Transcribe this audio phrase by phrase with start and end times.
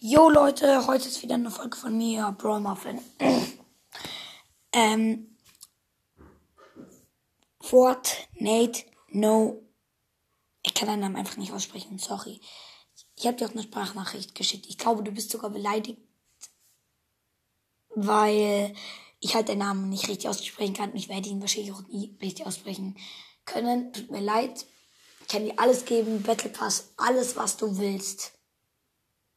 [0.00, 3.00] Jo Leute, heute ist wieder eine Folge von mir, Brawl Muffin.
[4.72, 5.36] ähm,
[7.60, 9.60] Fortnite No.
[10.62, 12.40] Ich kann deinen Namen einfach nicht aussprechen, sorry.
[13.16, 14.66] Ich habe dir auch eine Sprachnachricht geschickt.
[14.68, 16.00] Ich glaube, du bist sogar beleidigt,
[17.88, 18.76] weil
[19.18, 20.92] ich halt deinen Namen nicht richtig aussprechen kann.
[20.92, 22.96] Und ich werde ihn wahrscheinlich auch nie richtig aussprechen
[23.44, 23.92] können.
[23.92, 24.64] Tut mir leid.
[25.22, 28.37] Ich kann dir alles geben, Battle Pass, alles, was du willst.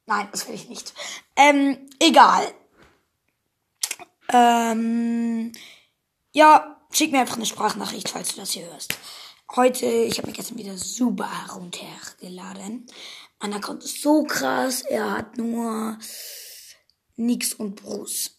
[0.06, 0.92] Nein, das will ich nicht.
[1.36, 2.52] Ähm, egal.
[4.32, 5.52] Ähm,
[6.32, 8.96] ja, schick mir einfach eine Sprachnachricht, falls du das hier hörst.
[9.54, 12.86] Heute, ich habe mir gestern wieder super runtergeladen.
[13.40, 14.82] Mein Account ist so krass.
[14.82, 15.98] Er hat nur
[17.16, 18.38] Nix und Bruce.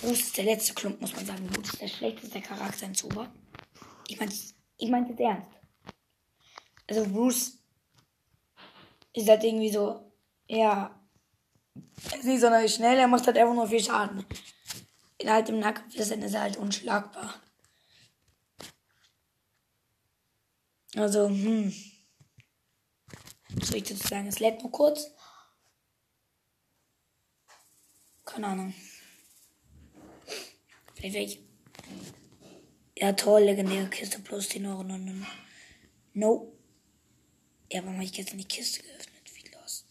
[0.00, 1.46] Bruce ist der letzte Klump, muss man sagen.
[1.46, 3.32] Bruce ist der schlechteste Charakter in Zuber.
[4.08, 4.32] Ich meine
[4.78, 5.50] ich mein das ernst.
[6.86, 7.58] Also Bruce
[9.16, 10.12] ist halt irgendwie so,
[10.46, 10.94] ja,
[12.14, 14.24] ist nicht sonderlich schnell, er macht halt einfach nur viel Schaden.
[15.18, 17.34] In halt im Nahkampf ist er halt unschlagbar.
[20.94, 21.74] Also, hm.
[23.50, 24.26] Was soll ich dazu sagen?
[24.26, 25.10] Es lädt nur kurz.
[28.24, 28.74] Keine Ahnung.
[30.94, 31.38] Vielleicht welche.
[32.98, 34.84] Ja, toll, legendäre Kiste plus 10 Euro.
[36.12, 36.55] No.
[37.70, 39.30] Ja, warum habe ich gestern die Kiste geöffnet?
[39.34, 39.86] Wie lost.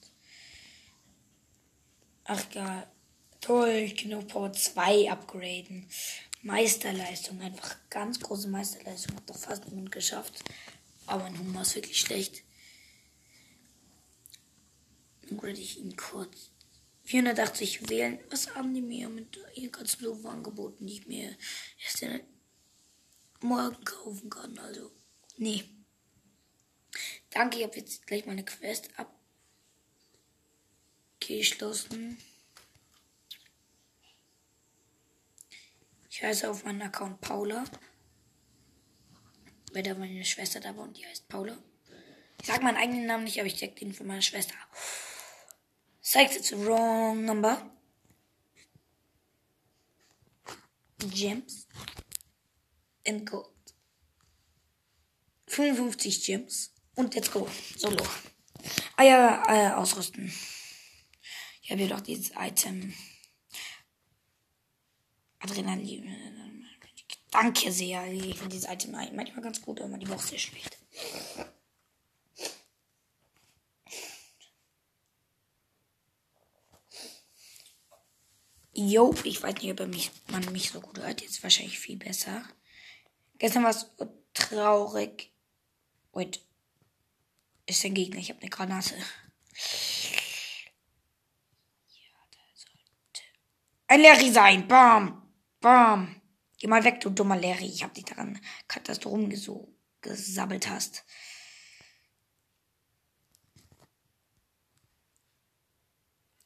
[2.24, 2.92] Ach, egal.
[3.42, 5.88] Toll, ich kann auf Power 2 upgraden.
[6.42, 9.16] Meisterleistung, einfach ganz große Meisterleistung.
[9.18, 10.44] Hat doch fast niemand geschafft.
[11.06, 12.44] Aber ein Humor ist wirklich schlecht.
[15.28, 16.52] Dann grade ich ihn kurz.
[17.04, 18.20] 480 wählen.
[18.30, 21.36] Was haben die mir mit ihren ganzen doofen Angeboten, die ich mir
[21.84, 22.22] erst in
[23.42, 24.58] morgen kaufen kann?
[24.58, 24.92] Also,
[25.38, 25.64] nee.
[27.36, 28.90] Danke, ich habe jetzt gleich meine Quest
[31.20, 32.18] abgeschlossen.
[36.10, 37.66] Ich heiße auf meinem Account Paula.
[39.74, 41.58] Weil da meine Schwester da war und die heißt Paula.
[42.40, 44.56] Ich sag meinen eigenen Namen nicht, aber ich check den für meine Schwester.
[46.00, 47.70] Zeigt it's wrong number.
[51.00, 51.68] Gems.
[53.06, 53.50] And gold.
[55.48, 56.75] 55 Gems.
[56.96, 57.48] Und let's go.
[57.78, 58.04] Solo.
[59.00, 60.34] Ja, äh, ausrüsten.
[61.62, 62.94] Ich habe hier doch dieses Item.
[65.40, 66.16] Adrenalin.
[67.32, 68.06] Danke sehr.
[68.12, 70.78] Ich finde dieses Item manchmal ganz gut, aber die Woche sehr schlecht.
[78.78, 81.22] Jo, ich weiß nicht, ob mich, man mich so gut hört.
[81.22, 82.44] Jetzt wahrscheinlich viel besser.
[83.38, 83.90] Gestern war es
[84.34, 85.32] traurig.
[86.12, 86.45] Wait.
[87.66, 88.20] Ist der Gegner.
[88.20, 88.96] Ich habe eine Granate.
[93.88, 94.68] Ein Larry sein.
[94.68, 95.32] Bam.
[95.60, 96.22] Bam.
[96.58, 97.66] Geh mal weg, du dummer Larry.
[97.68, 101.04] Ich hab dich daran erkannt, dass du rumgesabbelt hast.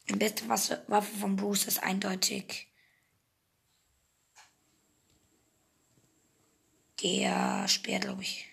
[0.08, 2.66] Die beste Waffe von Bruce ist eindeutig
[7.00, 8.49] der Speer, glaube ich.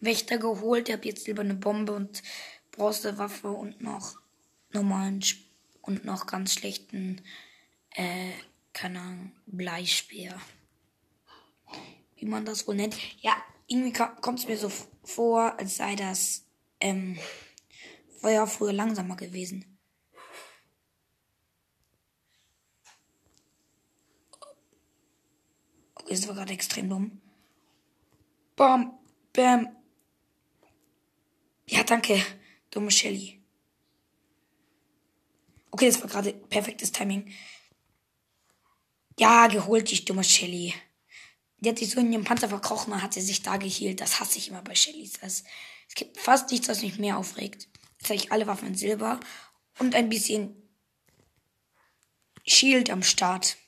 [0.00, 0.88] Wächter geholt.
[0.88, 2.22] Ich habe jetzt lieber eine Bombe und
[2.72, 4.18] Bronzewaffe und noch
[4.72, 5.22] normalen
[5.82, 7.22] und noch ganz schlechten,
[7.90, 8.30] äh,
[8.72, 10.40] keine Ahnung, Bleispeer.
[12.16, 12.96] Wie man das wohl nennt.
[13.22, 14.70] Ja, irgendwie kommt es mir so
[15.04, 16.44] vor, als sei das,
[16.80, 17.18] ähm,
[18.20, 19.78] Feuer früher langsamer gewesen.
[25.94, 27.20] Okay, das war gerade extrem dumm.
[28.56, 28.98] Bam,
[29.32, 29.79] bam,
[31.70, 32.24] ja, danke,
[32.70, 33.40] dumme Shelly.
[35.70, 37.32] Okay, das war gerade perfektes Timing.
[39.18, 40.74] Ja, geholt dich, dumme Shelly.
[41.58, 44.00] Die hat sich so in ihrem Panzer verkrochen und hat sie sich da gehielt.
[44.00, 45.18] Das hasse ich immer bei Shellys.
[45.22, 45.44] es
[45.94, 47.68] gibt fast nichts, was mich mehr aufregt.
[47.98, 49.20] Jetzt habe ich alle Waffen in Silber
[49.78, 50.56] und ein bisschen
[52.46, 53.58] Shield am Start.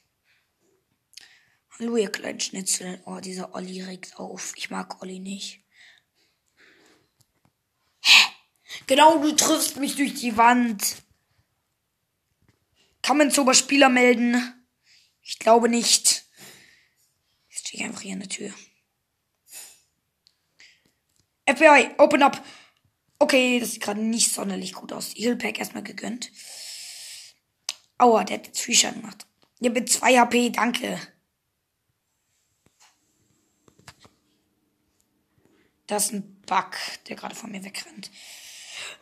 [1.78, 3.00] Hallo, ihr kleinen Schnitzel.
[3.04, 4.54] Oh, dieser Olli regt auf.
[4.56, 5.61] Ich mag Olli nicht.
[8.92, 11.02] Genau, du triffst mich durch die Wand.
[13.00, 14.66] Kann man zum Spieler melden?
[15.22, 16.26] Ich glaube nicht.
[17.48, 18.52] Jetzt stehe ich einfach hier an der Tür.
[21.46, 22.44] FBI, open up.
[23.18, 25.14] Okay, das sieht gerade nicht sonderlich gut aus.
[25.16, 26.30] Healpack erstmal gegönnt.
[27.96, 29.26] Aua, der hat jetzt Schaden gemacht.
[29.60, 31.00] Ja, mit 2 HP, danke.
[35.86, 36.76] Das ist ein Bug,
[37.08, 38.10] der gerade von mir wegrennt.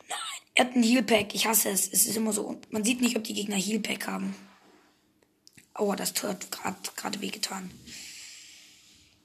[0.09, 0.17] Nein,
[0.53, 1.33] Er hat ein Healpack.
[1.33, 1.87] Ich hasse es.
[1.87, 2.59] Es ist immer so.
[2.69, 4.35] Man sieht nicht, ob die Gegner Healpack haben.
[5.77, 7.71] Oh, das Tor hat gerade wehgetan.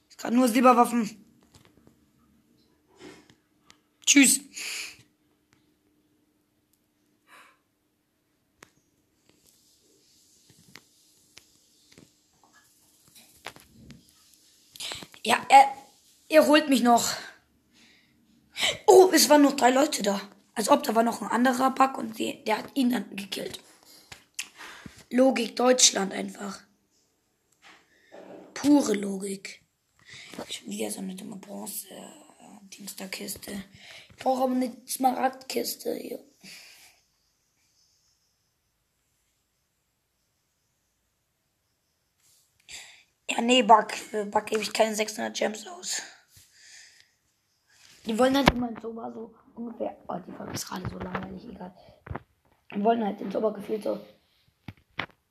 [0.08, 1.22] Ist gerade nur Silberwaffen.
[4.06, 4.40] Tschüss.
[15.24, 15.74] Ja, er,
[16.28, 17.12] er holt mich noch.
[18.86, 20.20] Oh, es waren noch drei Leute da.
[20.56, 23.60] Als ob da war noch ein anderer Bug und die, der hat ihn dann gekillt.
[25.10, 26.62] Logik Deutschland einfach.
[28.54, 29.62] Pure Logik.
[30.50, 31.88] Schon wieder so eine dumme Bronze.
[31.90, 32.26] Äh.
[32.78, 36.24] Ich brauche aber eine Smaragdkiste hier.
[43.30, 43.92] Ja, nee, Bug.
[43.92, 46.02] Für Bug gebe ich keine 600 Gems aus.
[48.06, 49.96] Die wollen halt immer in Soba so ungefähr.
[50.08, 51.74] Oh, die Folge ist gerade so langweilig, egal.
[52.74, 53.98] Die wollen halt in Soba gefühlt so.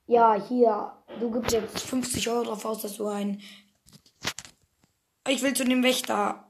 [0.07, 3.42] Ja, hier, du gibst jetzt 50 Euro drauf aus, dass du ein.
[5.27, 6.48] Ich will zu dem Wächter.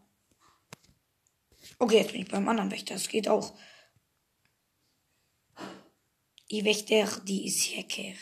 [1.80, 2.94] Okay, jetzt bin ich beim anderen Wächter.
[2.95, 3.54] Das geht auch.
[6.51, 8.18] Die Wächter, die ist Hacker.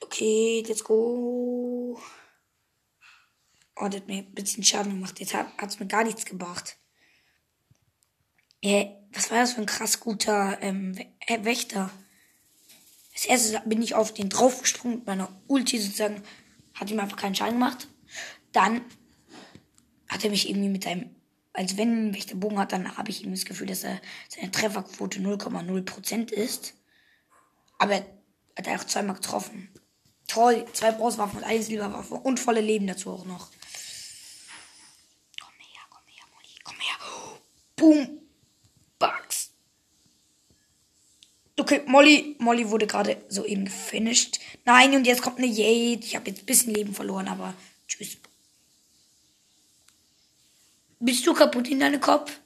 [0.00, 1.98] Okay, let's go.
[3.80, 5.20] Oh, das hat mir ein bisschen Schaden gemacht.
[5.20, 6.76] Jetzt hat es mir gar nichts gebracht.
[8.60, 10.98] Äh, was war das für ein krass guter ähm,
[11.28, 11.90] Wächter?
[13.14, 16.22] Als erstes bin ich auf den draufgesprungen mit meiner Ulti sozusagen.
[16.74, 17.88] Hat ihm einfach keinen Schaden gemacht.
[18.52, 18.80] Dann
[20.08, 21.14] hat er mich irgendwie mit einem,
[21.52, 24.50] als wenn ein Wächter Bogen hat, dann habe ich ihm das Gefühl, dass er seine
[24.50, 26.74] Trefferquote 0,0% ist.
[27.78, 28.06] Aber er
[28.56, 29.68] hat auch zweimal getroffen.
[30.26, 33.50] Toll, zwei Bronzewaffen und eine Silberwaffe und volle Leben dazu auch noch.
[35.40, 36.96] Komm her, komm her, Molly, komm her.
[37.78, 38.20] Boom.
[38.98, 39.50] Bugs.
[41.58, 44.38] Okay, Molly, Molly wurde gerade soeben gefinisht.
[44.64, 46.04] Nein, und jetzt kommt eine Jade.
[46.04, 47.54] Ich habe jetzt ein bisschen Leben verloren, aber
[47.86, 48.18] tschüss.
[51.00, 52.40] Bist du kaputt in deinem Kopf?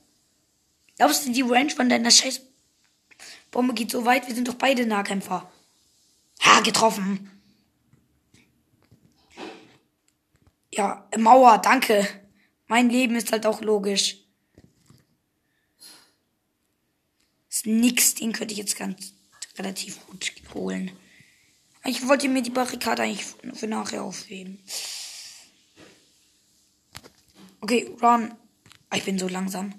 [0.97, 2.43] Glaubst du, die Range von deiner scheiß
[3.51, 4.29] Bombe geht so weit?
[4.29, 5.51] Wir sind doch beide Nahkämpfer.
[6.43, 7.31] Ha, getroffen.
[10.73, 12.07] Ja, Mauer, danke.
[12.67, 14.22] Mein Leben ist halt auch logisch.
[17.65, 19.13] Nix, den könnte ich jetzt ganz
[19.59, 20.91] relativ gut holen.
[21.85, 24.63] Ich wollte mir die Barrikade eigentlich für nachher aufheben.
[27.61, 28.35] Okay, run.
[28.91, 29.75] Ah, ich bin so langsam.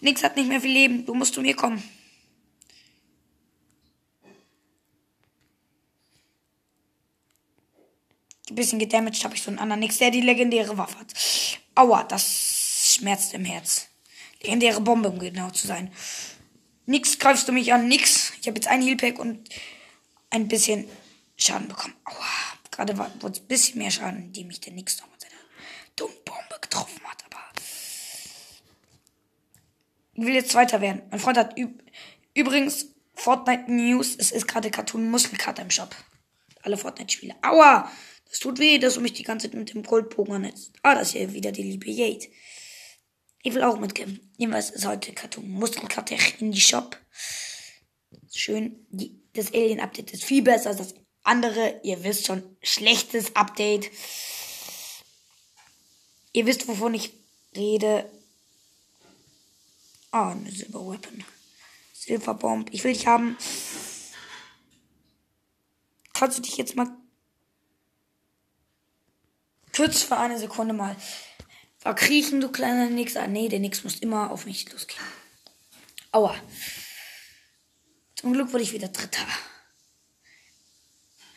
[0.00, 1.06] Nix hat nicht mehr viel Leben.
[1.06, 1.82] Du musst zu mir kommen.
[8.48, 11.14] Ein bisschen gedamaged habe ich so einen anderen Nix, der die legendäre Waffe hat.
[11.76, 13.86] Aua, das schmerzt im Herz.
[14.42, 15.92] Legendäre Bombe, um genau zu sein.
[16.90, 18.32] Nix greifst du mich an, nix.
[18.40, 19.48] Ich habe jetzt ein Healpack und
[20.28, 20.88] ein bisschen
[21.36, 21.94] Schaden bekommen.
[22.04, 22.26] Aua,
[22.72, 25.34] gerade wurde es ein bisschen mehr Schaden, die mich der Nix noch mit seiner
[25.94, 27.24] dummen Bombe getroffen hat.
[27.26, 27.40] Aber
[30.14, 31.02] ich will jetzt weiter werden.
[31.12, 31.80] Mein Freund hat üb
[32.34, 34.16] übrigens Fortnite News.
[34.18, 35.94] Es ist gerade Cartoon Muskelkater im Shop.
[36.62, 37.36] Alle Fortnite-Spiele.
[37.42, 37.88] Aua!
[38.28, 40.72] Das tut weh, dass du mich die ganze Zeit mit dem Goldbogen annetzt.
[40.82, 42.26] Ah, das ist ja wieder die liebe Jade.
[43.42, 44.20] Ich will auch mitkämpfen.
[44.36, 46.98] Jedenfalls ist heute Karton Muskelkarte in die Shop.
[48.32, 48.86] Schön.
[48.90, 51.80] Die, das Alien-Update ist viel besser als das andere.
[51.82, 53.90] Ihr wisst schon, schlechtes Update.
[56.32, 57.12] Ihr wisst, wovon ich
[57.56, 58.10] rede.
[60.10, 61.24] Ah, oh, eine Silberweapon.
[61.94, 62.68] Silverbomb.
[62.72, 63.36] Ich will dich haben.
[66.12, 66.88] Kannst du dich jetzt mal
[69.74, 70.94] kurz für eine Sekunde mal
[71.80, 73.16] verkriechen, du kleiner Nix.
[73.16, 75.02] Ah, nee, der Nix muss immer auf mich losgehen.
[76.12, 76.34] Aua.
[78.14, 79.26] Zum Glück wurde ich wieder Dritter.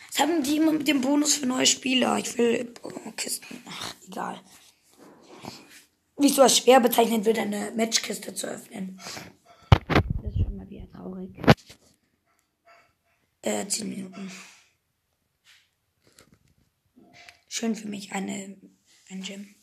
[0.10, 2.18] Was haben die immer mit dem Bonus für neue Spieler?
[2.18, 2.74] Ich will
[3.16, 3.64] Kisten.
[3.68, 4.42] Ach, egal.
[6.18, 9.00] Wie so als schwer bezeichnet wird, eine Matchkiste zu öffnen.
[10.22, 11.32] Das ist schon mal wieder traurig.
[13.42, 14.32] Äh, 10 Minuten.
[17.48, 18.58] Schön für mich, eine,
[19.10, 19.56] ein Gym.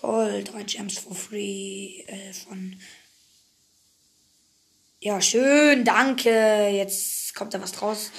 [0.00, 2.80] Toll, drei Gems for free äh, von.
[5.00, 6.68] Ja, schön, danke.
[6.68, 8.12] Jetzt kommt da was draus.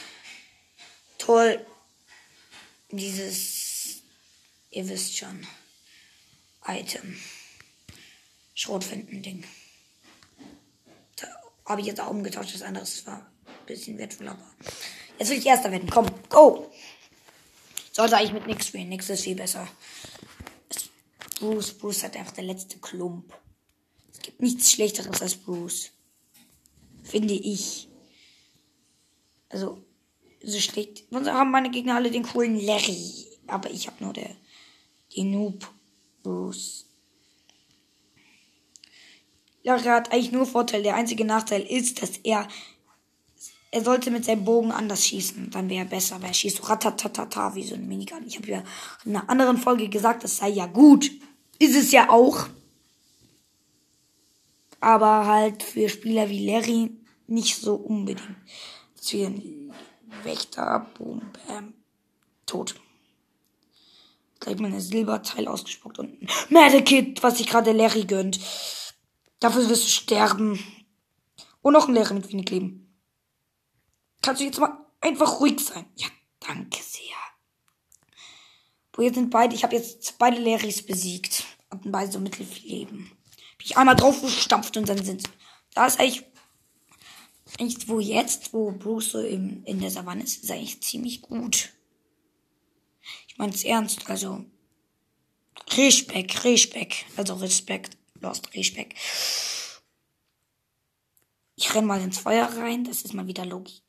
[1.18, 1.66] Toll.
[2.92, 4.02] Dieses,
[4.72, 5.46] ihr wisst schon,
[6.68, 7.18] Item.
[8.56, 9.46] Schrotfinden-Ding.
[11.16, 11.28] Da
[11.66, 12.54] habe ich jetzt auch umgetauscht.
[12.54, 14.52] Das andere war ein bisschen wertvoller, aber
[15.18, 15.90] jetzt will ich erster werden.
[15.90, 16.70] Komm, go!
[17.94, 18.90] Sollte eigentlich mit nix spielen.
[18.90, 19.66] Nix ist viel besser.
[21.40, 23.34] Bruce, Bruce hat einfach der letzte Klump.
[24.12, 25.92] Es gibt nichts Schlechteres als Bruce.
[27.04, 27.88] Finde ich.
[29.50, 29.82] Also,
[30.44, 31.06] so schlecht.
[31.10, 33.26] Sonst haben meine Gegner alle den coolen Larry.
[33.48, 34.36] Aber ich habe nur der,
[35.16, 35.68] den Noob
[36.24, 36.86] Bruce.
[39.64, 40.84] Larry hat eigentlich nur Vorteil.
[40.84, 42.48] Der einzige Nachteil ist, dass er
[43.72, 45.52] er sollte mit seinem Bogen anders schießen.
[45.52, 48.26] Dann wäre er besser, weil er schießt so ratatatata wie so ein Minigun.
[48.26, 48.64] Ich habe ja
[49.06, 51.12] in einer anderen Folge gesagt, das sei ja gut.
[51.60, 52.48] Ist es ja auch.
[54.80, 56.92] Aber halt für Spieler wie Larry
[57.28, 58.38] nicht so unbedingt.
[58.98, 59.74] Deswegen
[60.24, 61.74] Wächter, Boom, Bam,
[62.46, 62.76] tot.
[64.40, 66.18] Gleich mal ein Silberteil ausgespuckt und
[66.50, 68.40] Medikit, was sich gerade Larry gönnt.
[69.40, 70.60] Dafür wirst du sterben.
[71.62, 72.90] Und noch ein Larry mit wenig Leben.
[74.22, 75.86] Kannst du jetzt mal einfach ruhig sein?
[75.96, 76.08] Ja,
[76.40, 77.04] danke sehr.
[78.94, 81.39] Wo jetzt sind beide, ich habe jetzt beide Larrys besiegt.
[81.72, 83.12] Hatten beide so mittelfiel Leben.
[83.58, 85.30] Bin ich einmal drauf gestampft und dann sind
[85.74, 86.24] Da ist eigentlich,
[87.60, 91.70] eigentlich wo jetzt, wo Bruce so im, in der Savanne ist, ist eigentlich ziemlich gut.
[93.28, 94.46] Ich meine es ernst, also
[95.72, 98.98] Respekt, Respekt, also Respekt, lost Respekt.
[101.56, 103.84] Ich renn mal ins Feuer rein, das ist mal wieder Logik.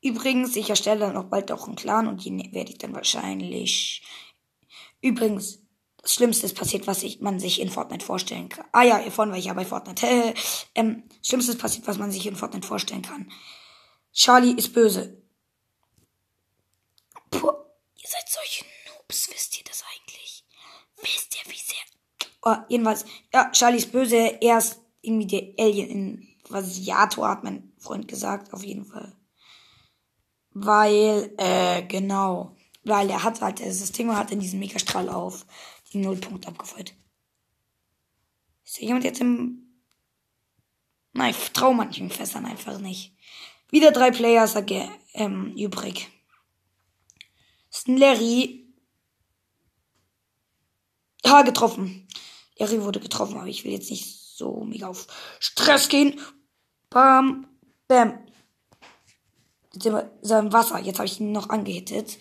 [0.00, 4.02] Übrigens, ich erstelle dann auch bald auch einen Clan und den werde ich dann wahrscheinlich.
[5.00, 5.60] Übrigens,
[6.02, 8.66] das Schlimmste ist passiert, was ich, man sich in Fortnite vorstellen kann.
[8.72, 10.34] Ah ja, vorhin war ich ja bei Fortnite.
[10.74, 13.30] ähm, Schlimmste ist passiert, was man sich in Fortnite vorstellen kann.
[14.12, 15.22] Charlie ist böse.
[17.30, 17.52] Puh,
[17.96, 20.44] ihr seid solche Noobs, wisst ihr das eigentlich?
[21.02, 22.30] Wisst ihr, wie sehr.
[22.42, 24.38] Oh, jedenfalls, ja, Charlie ist böse.
[24.40, 29.14] Er ist irgendwie der Alien in Vasiator, hat mein Freund gesagt, auf jeden Fall.
[30.50, 32.56] Weil, äh, genau.
[32.88, 35.44] Weil er hat halt, das Ding hat in diesem Megastrahl auf
[35.92, 36.94] die Nullpunkt abgefeuert.
[38.64, 39.84] Ist hier jemand jetzt im.
[41.12, 43.14] Nein, ich trau manchen Fässern einfach nicht.
[43.70, 44.56] Wieder drei Players
[45.12, 46.08] ähm, übrig.
[47.70, 48.72] Ist ein Larry.
[51.26, 52.08] Ja, getroffen.
[52.56, 55.08] Larry wurde getroffen, aber ich will jetzt nicht so mega auf
[55.40, 56.18] Stress gehen.
[56.88, 57.46] Bam,
[57.86, 58.18] bam.
[59.74, 60.78] Jetzt sind wir im Wasser.
[60.78, 62.16] Jetzt habe ich ihn noch angehittet.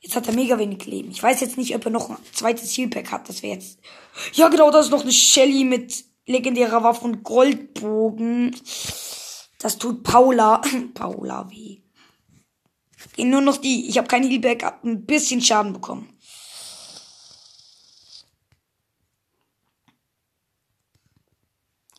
[0.00, 1.10] Jetzt hat er mega wenig Leben.
[1.10, 3.28] Ich weiß jetzt nicht, ob er noch ein zweites Healpack hat.
[3.28, 3.78] Das wäre jetzt.
[4.32, 8.54] Ja, genau, da ist noch eine Shelly mit legendärer Waffe und Goldbogen.
[9.58, 10.62] Das tut Paula.
[10.94, 11.82] Paula weh.
[13.16, 13.88] Gehen nur noch die.
[13.88, 16.12] Ich habe kein Healback, hab ein bisschen Schaden bekommen.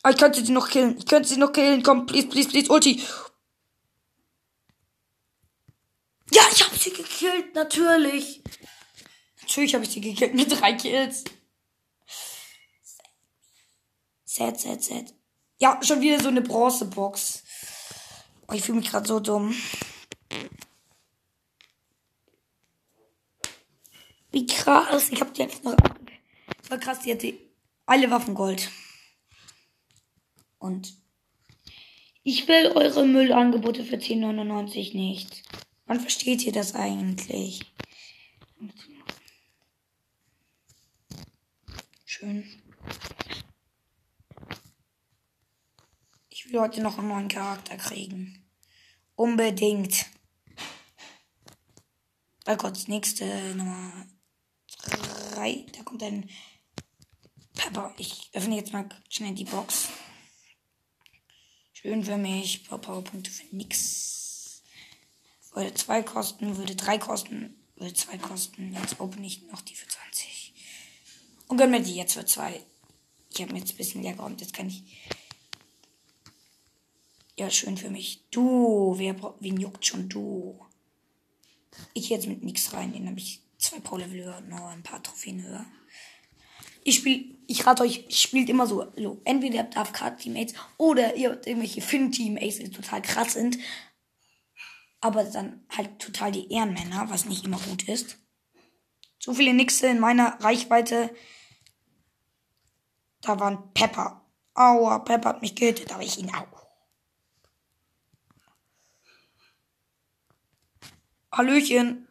[0.01, 0.97] Ah, ich könnte sie noch killen.
[0.97, 1.83] Ich könnte sie noch killen.
[1.83, 3.01] Komm, please, please, please, Ulti.
[6.39, 8.41] Ja, ich habe sie gekillt, natürlich.
[9.41, 11.25] Natürlich habe ich sie gekillt mit drei Kills.
[14.23, 15.13] Sad, sad, sad.
[15.59, 17.43] Ja, schon wieder so eine Bronzebox.
[18.47, 19.53] Oh, ich fühle mich gerade so dumm.
[24.31, 25.09] Wie krass.
[25.09, 25.75] Ich habe die einfach noch.
[26.61, 27.37] Voll krass, die hatte
[27.85, 28.69] alle Waffen Gold.
[30.57, 30.93] Und
[32.23, 35.43] ich will eure Müllangebote für 10,99 nicht.
[35.89, 37.61] Wann versteht ihr das eigentlich?
[42.05, 42.45] Schön.
[46.29, 48.47] Ich will heute noch einen neuen Charakter kriegen.
[49.15, 50.05] Unbedingt.
[52.45, 54.05] Da kommt nächste Nummer
[55.33, 55.65] 3.
[55.75, 56.29] Da kommt ein
[57.55, 57.95] Pepper.
[57.97, 59.89] Ich öffne jetzt mal schnell die Box.
[61.73, 62.69] Schön für mich.
[62.69, 64.18] Powerpunkte für nix.
[65.53, 68.73] Würde 2 kosten, würde 3 kosten, würde 2 kosten.
[68.73, 70.53] Jetzt open ich noch die für 20.
[71.47, 72.61] Und gönn mir die jetzt für 2.
[73.31, 74.41] Ich habe mir jetzt ein bisschen leer geräumt.
[74.41, 74.83] Jetzt kann ich.
[77.37, 78.23] Ja, schön für mich.
[78.31, 80.59] Du, wer, wen juckt schon du?
[81.93, 82.91] Ich jetzt mit nix rein.
[82.91, 85.65] Den habe ich zwei Pro-Level höher, nur ein paar Trophäen höher.
[86.83, 88.87] Ich spiele, ich rate euch, spielt immer so,
[89.25, 93.57] entweder habt AFK-Teammates oder ihr habt irgendwelche Finn-Teammates, die total krass sind
[95.01, 98.17] aber dann halt total die Ehrenmänner, was nicht immer gut ist.
[99.19, 101.13] So viele Nixe in meiner Reichweite.
[103.21, 104.25] Da waren Pepper.
[104.53, 106.67] Aua, Pepper hat mich getötet, aber ich ihn auch.
[111.31, 112.07] Hallöchen.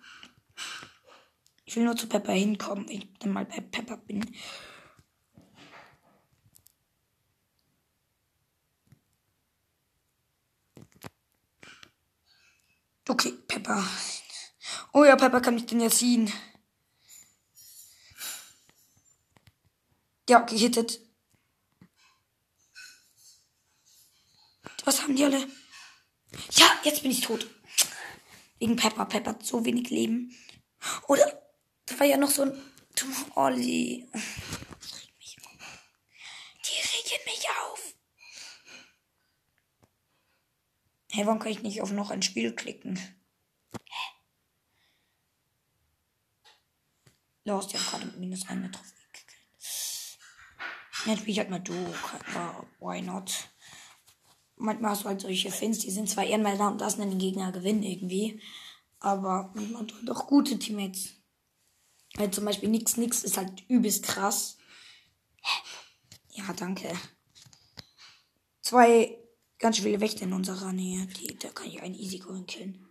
[1.65, 4.25] Ich will nur zu Pepper hinkommen, wenn ich dann mal bei Pepper bin.
[13.09, 13.83] Okay, Pepper.
[14.93, 16.31] Oh ja, Pepper kann mich den ja ziehen.
[20.29, 21.01] Ja, gehittet.
[24.85, 25.49] Was haben die alle?
[26.53, 27.47] Ja, jetzt bin ich tot.
[28.59, 29.07] Wegen Pepper.
[29.07, 30.37] Pepper hat so wenig Leben.
[31.07, 31.43] Oder,
[31.87, 32.63] da war ja noch so ein
[33.37, 34.07] Olli.
[36.65, 37.95] Die regen mich auf.
[41.11, 42.97] Hey, warum kann ich nicht auf noch ein Spiel klicken?
[42.97, 44.15] Hä?
[47.45, 50.19] Los, die haben gerade mit minus eine Trophäe gekillt.
[51.07, 51.75] Jetzt spiel ich halt mal du.
[52.81, 53.49] Why not?
[54.59, 57.19] manchmal hast du halt solche Fins, die sind zwar ehrenmal da und lassen dann den
[57.19, 58.41] Gegner gewinnen irgendwie.
[59.01, 61.15] Aber man hat doch gute Teammates.
[62.17, 64.59] Weil zum Beispiel nix nix ist halt übelst krass.
[66.33, 66.93] Ja, danke.
[68.61, 69.18] Zwei
[69.59, 71.07] ganz viele Wächter in unserer Nähe.
[71.07, 72.87] Die, da kann ich einen easy going killen.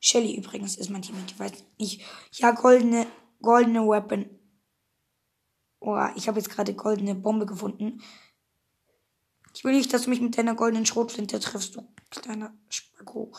[0.00, 1.32] Shelly übrigens ist mein Teammate.
[1.32, 2.02] Ich weiß nicht.
[2.32, 3.06] Ja, goldene,
[3.40, 4.28] goldene Weapon.
[5.80, 8.02] Oh, ich habe jetzt gerade goldene Bombe gefunden.
[9.54, 13.32] Ich will nicht, dass du mich mit deiner goldenen Schrotflinte triffst, du kleiner Spacko.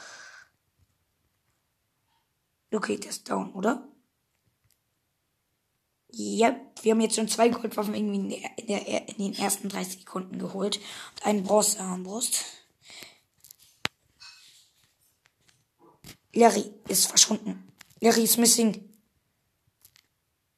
[2.72, 3.88] Okay, der ist down, oder?
[6.16, 9.68] Ja, wir haben jetzt schon zwei Goldwaffen irgendwie in, der, in, der, in den ersten
[9.68, 10.80] 30 Sekunden geholt.
[11.16, 12.44] Und einen Bronzearmbrust.
[16.34, 17.68] Larry ist verschwunden.
[18.00, 18.90] Larry ist missing.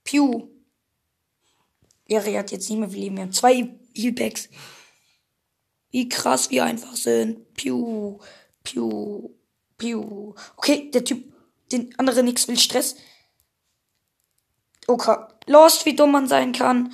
[0.03, 0.50] Pew.
[2.07, 3.15] Larry hat jetzt nicht mehr viel Leben.
[3.15, 4.50] Wir haben zwei Healpacks.
[5.91, 7.53] Wie krass wir einfach sind.
[7.53, 8.19] Piu,
[8.63, 9.29] piu,
[9.77, 10.35] piu.
[10.57, 11.33] Okay, der Typ,
[11.71, 12.97] den anderen nix will Stress.
[14.88, 15.15] Okay,
[15.48, 16.94] lost, wie dumm man sein kann.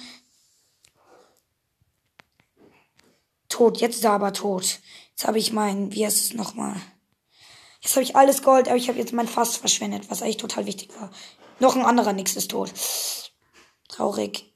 [3.49, 4.79] Tot, jetzt ist er aber tot.
[5.09, 6.75] Jetzt habe ich mein, wie heißt es nochmal?
[7.81, 10.65] Jetzt habe ich alles Gold, aber ich habe jetzt mein Fass verschwendet, was eigentlich total
[10.65, 11.11] wichtig war.
[11.59, 12.71] Noch ein anderer Nix ist tot.
[13.89, 14.53] Traurig.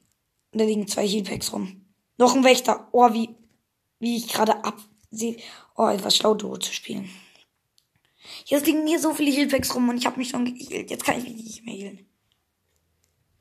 [0.52, 1.86] Da liegen zwei Healpacks rum.
[2.16, 2.88] Noch ein Wächter.
[2.92, 3.36] Oh, wie
[3.98, 5.36] wie ich gerade absehe.
[5.74, 7.10] Oh, etwas schlau Duo zu spielen.
[8.44, 10.90] Jetzt liegen hier so viele Healpacks rum und ich habe mich schon geheilt.
[10.90, 12.15] Jetzt kann ich mich nicht mehr healen.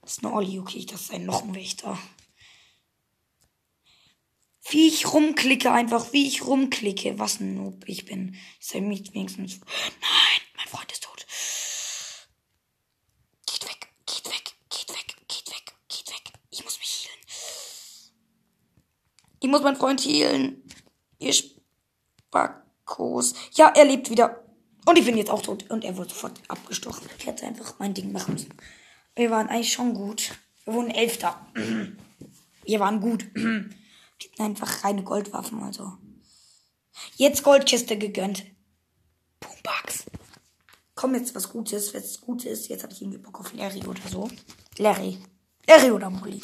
[0.06, 1.98] Das ist eine Olli, okay, das ist ein Lochenwächter.
[4.70, 7.18] Wie ich rumklicke einfach, wie ich rumklicke.
[7.18, 8.36] Was ein Noob ich bin.
[8.60, 9.62] Sei mich wenigstens.
[9.62, 11.26] Nein, mein Freund ist tot.
[13.48, 16.34] Geht weg, geht weg, geht weg, geht weg, geht weg.
[16.52, 17.26] Ich muss mich healen.
[19.40, 20.62] Ich muss meinen Freund healen.
[21.18, 23.34] Ihr Spackos.
[23.56, 24.46] Ja, er lebt wieder.
[24.86, 25.68] Und ich bin jetzt auch tot.
[25.72, 27.10] Und er wurde sofort abgestochen.
[27.18, 28.54] Ich hätte einfach mein Ding machen müssen.
[29.16, 30.38] Wir waren eigentlich schon gut.
[30.66, 31.40] Wir wurden Elfter.
[32.66, 33.26] Wir waren gut.
[33.36, 33.70] Wir
[34.32, 35.98] hatten einfach reine Goldwaffen, also.
[37.16, 38.46] Jetzt Goldkiste gegönnt.
[39.40, 40.06] Boombox.
[40.96, 42.68] Komm jetzt was Gutes, was Gutes.
[42.68, 44.30] Jetzt habe ich irgendwie Bock auf Larry oder so.
[44.78, 45.18] Larry.
[45.68, 46.42] Larry oder Molly.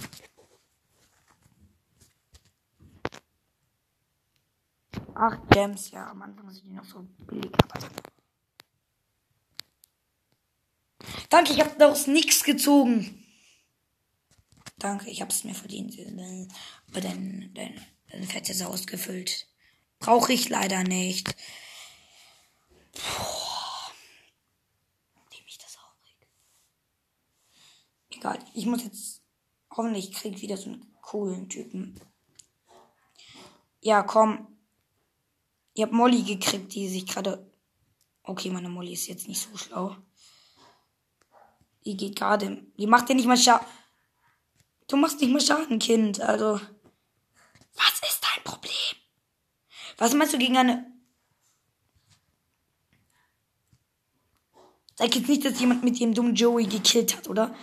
[5.13, 7.87] Acht Gems, ja, am Anfang sind die noch so billig, aber.
[11.29, 13.25] Danke, ich habe daraus nichts gezogen.
[14.77, 15.97] Danke, ich habe es mir verdient.
[16.89, 17.79] Aber dein, dein,
[18.11, 19.47] dein Fett ist ausgefüllt.
[19.99, 21.35] Brauche ich leider nicht.
[22.93, 23.91] Boah.
[25.29, 26.27] Wie mich das aufregt.
[28.09, 29.21] Egal, ich muss jetzt.
[29.73, 31.97] Hoffentlich krieg wieder so einen coolen Typen.
[33.79, 34.47] Ja, komm.
[35.73, 37.49] Ich hab Molly gekriegt, die sich gerade.
[38.23, 39.95] Okay, meine Molly ist jetzt nicht so schlau.
[41.85, 42.65] Die geht gerade.
[42.77, 43.65] Die macht dir nicht mal Schaden.
[44.87, 46.21] Du machst nicht mal Schaden, Kind.
[46.21, 46.59] Also.
[47.75, 48.71] Was ist dein Problem?
[49.97, 50.85] Was meinst du gegen eine.
[54.95, 57.55] Sag jetzt nicht, dass jemand mit dem dummen Joey gekillt hat, oder?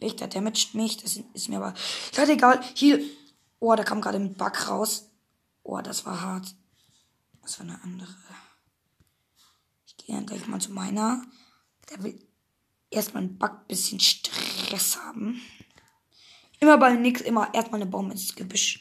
[0.00, 0.96] Wächter damaged mich.
[0.96, 1.74] Das ist mir aber.
[2.14, 2.60] Ja, egal.
[2.74, 3.00] Hier.
[3.58, 5.10] Oh, da kam gerade ein Bug raus.
[5.62, 6.54] Oh, das war hart.
[7.42, 8.14] Was für eine andere.
[9.86, 11.22] Ich gehe dann gleich mal zu meiner.
[11.90, 12.26] Der will
[12.90, 15.40] erstmal ein Bug bisschen Stress haben.
[16.60, 18.80] Immer bei nix, immer erstmal eine Bombe ins Gebüsch.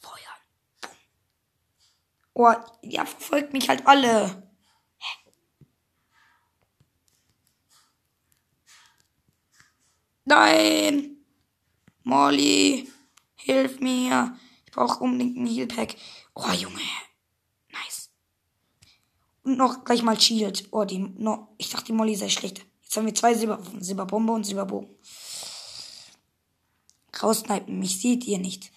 [0.00, 0.94] Feuern.
[2.34, 4.50] Oh, ja, verfolgt mich halt alle.
[10.24, 11.16] Nein!
[12.02, 12.90] Molly,
[13.36, 14.36] hilf mir
[14.76, 15.96] brauche unbedingt ein Healpack.
[16.34, 16.80] Oh, Junge.
[19.46, 20.66] Und noch gleich mal Shield.
[20.72, 22.66] Oh, die, no, ich dachte, die Molly sei schlecht.
[22.82, 23.80] Jetzt haben wir zwei Silberwaffen.
[23.80, 24.90] Silberbombe und Silberbogen.
[27.22, 27.78] Raussnipen.
[27.78, 28.72] Mich seht ihr nicht.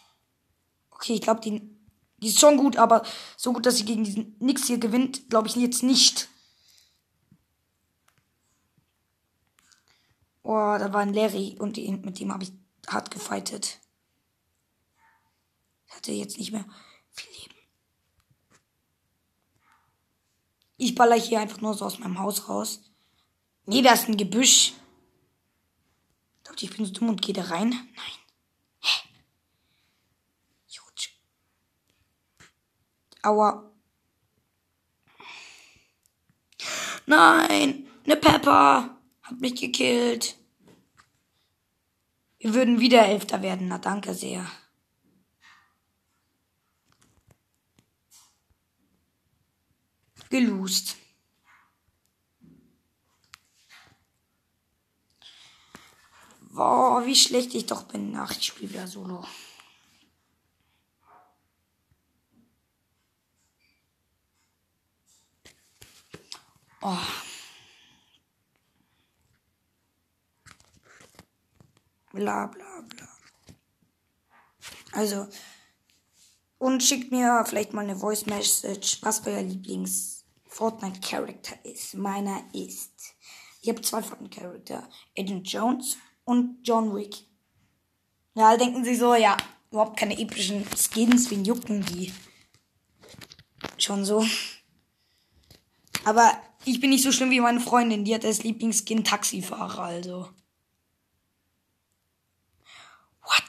[0.92, 1.68] Okay, ich glaube, die,
[2.18, 3.02] die ist schon gut, aber
[3.36, 6.30] so gut, dass sie gegen diesen Nix hier gewinnt, glaube ich jetzt nicht.
[10.44, 12.52] Oh, da war ein Larry und mit dem habe ich
[12.88, 13.80] hart gefightet.
[15.88, 16.66] Hatte jetzt nicht mehr
[17.10, 17.59] viel Leben.
[20.82, 22.82] Ich baller hier einfach nur so aus meinem Haus raus.
[23.66, 24.72] Nee, da ist ein Gebüsch.
[26.44, 27.70] Dachte, ich bin so dumm und gehe da rein.
[27.72, 28.16] Nein.
[28.80, 29.10] Hä?
[30.70, 31.10] Ich rutsche.
[33.24, 33.70] Aua.
[37.06, 40.38] Nein, eine Pepper hat mich gekillt.
[42.40, 43.68] Wir würden wieder Elfter werden.
[43.68, 44.50] Na, danke sehr.
[50.30, 50.96] Gelust.
[56.52, 58.16] Boah, wie schlecht ich doch bin.
[58.16, 59.26] Ach, ich spiele wieder Solo.
[66.82, 66.98] Oh.
[72.12, 73.08] Bla bla bla.
[74.92, 75.28] Also,
[76.58, 80.19] und schickt mir vielleicht mal eine Voice Message, was euer Lieblings
[80.50, 81.94] Fortnite Charakter ist.
[81.94, 83.16] Meiner ist.
[83.62, 84.90] Ich habe zwei Fortnite Charakter.
[85.18, 87.16] Agent Jones und John Wick.
[88.34, 89.38] Ja, denken sie so, ja,
[89.72, 92.14] überhaupt keine epischen Skins, wen jucken die?
[93.78, 94.26] Schon so.
[96.06, 96.32] Aber
[96.66, 100.30] ich bin nicht so schlimm wie meine Freundin, die hat als Lieblingsskin Taxifahrer, also.
[103.22, 103.44] What?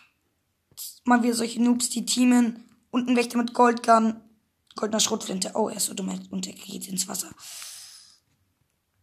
[1.04, 2.68] Mal wieder solche Noobs, die teamen.
[2.90, 4.20] Unten Wächter mit Goldgun.
[4.76, 5.52] Goldener Schrotflinte.
[5.54, 7.30] Oh, er ist so dumm und er geht ins Wasser.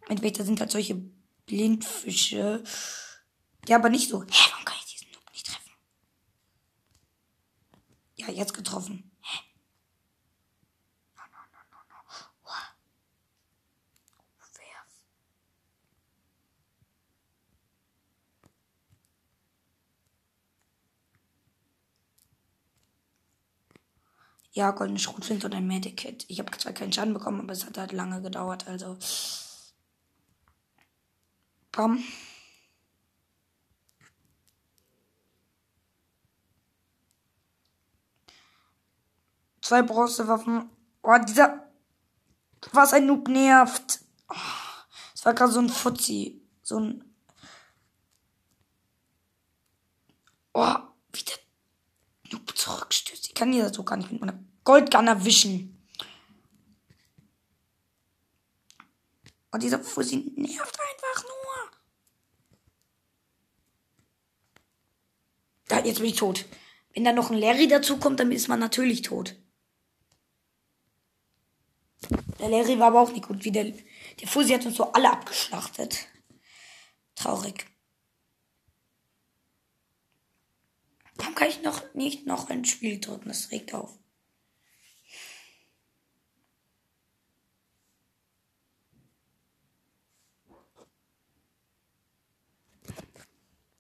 [0.10, 0.96] Wächter sind halt solche
[1.46, 2.64] Blindfische.
[3.68, 4.24] Ja, aber nicht so.
[4.24, 5.72] Hä, warum kann ich diesen Noob nicht treffen?
[8.16, 9.12] Ja, jetzt getroffen.
[9.22, 9.40] Hä?
[11.16, 11.96] No, no, no, no, no.
[12.44, 12.76] What?
[14.56, 14.86] Wer?
[24.58, 26.26] Ja, goldene Schrotflinte und ein Medikit.
[26.30, 28.98] Ich habe zwar keinen Schaden bekommen, aber es hat halt lange gedauert, also.
[31.72, 32.04] Komm.
[39.62, 40.72] Zwei Bronzewaffen.
[41.04, 41.72] Oh, dieser.
[42.72, 44.00] Was ein Noob nervt.
[44.28, 44.36] Oh,
[45.14, 46.42] es war gerade so ein Fuzzi.
[46.64, 47.16] So ein.
[50.54, 50.78] Oh,
[51.14, 51.38] wie der
[52.32, 53.27] Noob zurückstößt.
[53.27, 55.74] Ich kann hier so gar nicht mit meiner Goldgun erwischen.
[59.52, 61.72] Und dieser Fuzzi nervt einfach nur.
[65.68, 66.46] Da, jetzt bin ich tot.
[66.94, 69.36] Wenn da noch ein Larry dazu kommt, dann ist man natürlich tot.
[72.40, 73.44] Der Larry war aber auch nicht gut.
[73.44, 73.74] Wie der,
[74.20, 76.08] der Fuzzi hat uns so alle abgeschlachtet.
[77.16, 77.66] Traurig.
[81.28, 83.28] Warum kann ich noch nicht noch ein Spiel drücken?
[83.28, 84.00] Das regt auf.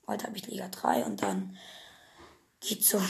[0.06, 1.58] Heute habe ich Liga 3 und dann
[2.60, 3.02] geht's so.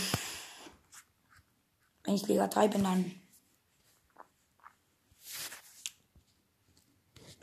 [2.04, 3.19] Wenn ich Liga 3 bin, dann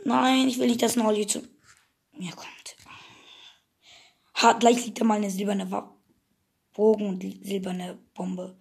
[0.05, 1.43] Nein, ich will nicht, dass Nolly zu
[2.13, 2.77] mir kommt.
[4.37, 5.95] Ha, gleich liegt da mal eine silberne Wa
[6.75, 8.59] Bogen und silberne Bombe.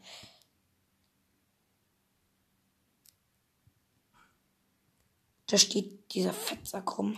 [5.47, 7.17] Da steht dieser Fettsack rum.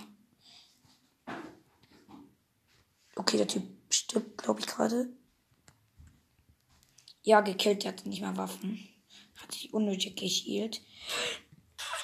[3.16, 5.10] Okay, der Typ stirbt, glaube ich, gerade.
[7.22, 8.90] Ja, gekillt, der hatte nicht mehr Waffen.
[9.38, 10.82] Hat sich unnötig gehielt.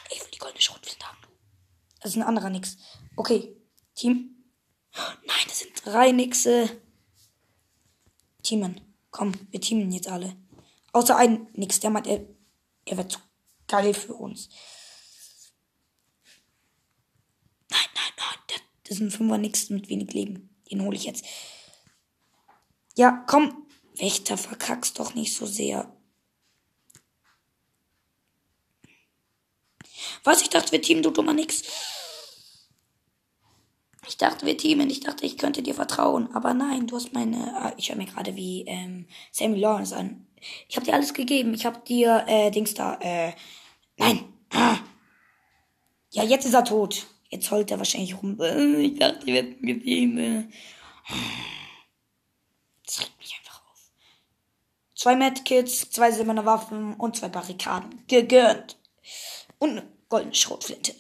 [0.10, 1.18] Ich will die goldene Schrotflinte haben.
[2.02, 2.78] Das ist ein anderer Nix.
[3.16, 3.56] Okay.
[3.96, 4.52] Team.
[4.94, 6.82] Nein, das sind drei Nixe.
[8.52, 8.82] Teamen.
[9.12, 10.36] Komm, wir teamen jetzt alle.
[10.92, 12.26] Außer ein Nix, der meint, er,
[12.84, 13.20] er wird zu
[13.66, 14.50] geil für uns.
[17.70, 18.62] Nein, nein, nein.
[18.84, 20.54] Das ist ein Fünfer Nix mit wenig Leben.
[20.70, 21.24] Den hole ich jetzt.
[22.98, 23.68] Ja, komm.
[23.96, 25.96] Wächter, verkackst doch nicht so sehr.
[30.26, 30.42] Was?
[30.42, 31.64] Ich dachte, wir teamen, du dummer Nix.
[34.08, 34.90] Ich dachte, wir teamen.
[34.90, 36.34] Ich dachte, ich könnte dir vertrauen.
[36.34, 37.56] Aber nein, du hast meine.
[37.56, 40.26] Ah, ich höre mir gerade wie ähm, Sammy Lawrence an.
[40.68, 41.54] Ich habe dir alles gegeben.
[41.54, 42.98] Ich habe dir äh, Dings da.
[43.00, 43.34] Äh,
[43.98, 44.26] nein.
[46.12, 47.08] Ja, jetzt ist er tot.
[47.30, 48.38] Jetzt heult er wahrscheinlich rum.
[48.80, 50.52] Ich dachte, wir hätten gegeben.
[52.86, 53.92] Das regt mich einfach auf.
[54.94, 58.04] Zwei Medkits, zwei silberne Waffen und zwei Barrikaden.
[58.08, 58.78] Gegönnt.
[59.60, 60.94] Und eine goldene Schrotflinte.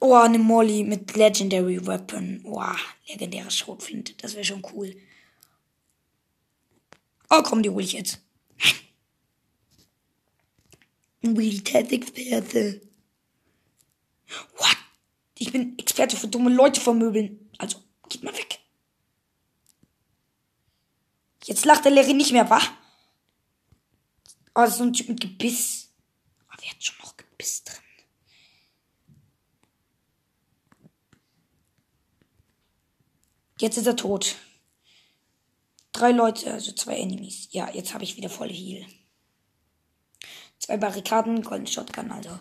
[0.00, 2.42] Oh, eine Molly mit Legendary Weapon.
[2.44, 2.62] Oh,
[3.08, 4.14] legendäre Schrotflinte.
[4.14, 4.94] Das wäre schon cool.
[7.30, 8.20] Oh, komm, die hole ich jetzt.
[11.22, 12.82] Mobilitätsexperte.
[14.56, 14.76] What?
[15.38, 17.50] Ich bin Experte für dumme Leute vermöbeln.
[17.58, 18.60] Also, geht mal weg.
[21.44, 22.60] Jetzt lacht der Larry nicht mehr, wa?
[24.54, 25.92] Oh, das ist so ein Typ mit Gebiss.
[26.48, 27.85] Oh, wer hat schon noch Gebiss drin?
[33.58, 34.36] Jetzt ist er tot.
[35.92, 37.48] Drei Leute, also zwei Enemies.
[37.52, 38.84] Ja, jetzt habe ich wieder volle Heal.
[40.58, 42.38] Zwei Barrikaden, Golden Shotgun, also.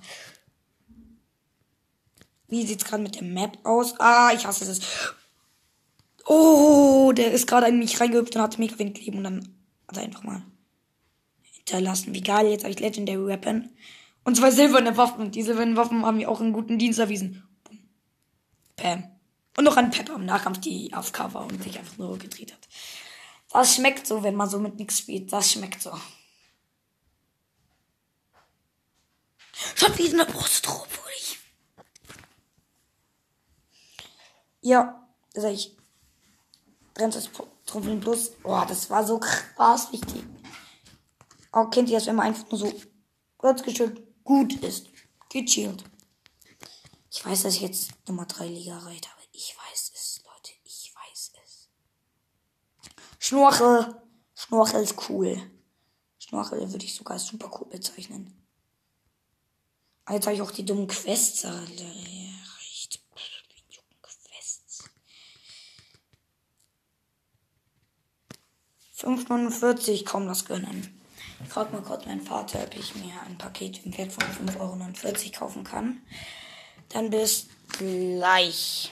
[2.47, 3.99] Wie sieht's gerade mit der Map aus?
[3.99, 4.81] Ah, ich hasse es.
[6.25, 9.55] Oh, der ist gerade in mich reingehüpft und hat mega wenig Leben und dann
[9.87, 10.43] hat er einfach mal
[11.41, 12.13] hinterlassen.
[12.13, 13.69] Wie geil, jetzt habe ich Legendary Weapon.
[14.23, 15.21] Und zwei silberne Waffen.
[15.21, 17.43] Und die silbernen Waffen haben mir auch einen guten Dienst erwiesen.
[18.75, 19.14] Pam.
[19.57, 22.67] Und noch ein Pepper im Nachkampf, die auf Cover und sich einfach nur gedreht hat.
[23.51, 25.31] Das schmeckt so, wenn man so mit nichts spielt.
[25.31, 25.97] Das schmeckt so.
[29.75, 30.67] Schaut wie eine Brust
[31.17, 31.39] ich.
[34.61, 35.75] Ja, sag ich.
[36.93, 37.29] Bremses
[37.65, 38.31] Trumpeln Plus.
[38.41, 40.23] Boah, das war so krass wichtig.
[41.51, 42.73] Auch kennt ihr das, wenn man einfach nur so
[43.37, 44.87] kurz geschützt gut ist.
[45.29, 45.85] Gechillt.
[47.11, 50.51] Ich weiß, dass ich jetzt Nummer 3 Liga reite, aber ich weiß es, Leute.
[50.63, 51.69] Ich weiß es.
[53.19, 54.01] Schnorchel.
[54.33, 55.51] Schnorchel ist cool.
[56.19, 58.45] Schnorchel würde ich sogar super cool bezeichnen.
[60.09, 61.43] Jetzt habe ich auch die dummen Quests.
[61.43, 62.93] Echt.
[62.93, 64.83] Die dummen Quests.
[68.97, 71.01] 5,49, kaum was gönnen.
[71.43, 74.59] Ich frage mal kurz meinen Vater, ob ich mir ein Paket im Wert von 5,49
[74.59, 76.01] Euro kaufen kann.
[76.89, 78.91] Dann bis gleich.